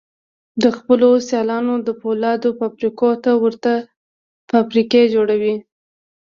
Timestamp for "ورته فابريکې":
3.43-5.01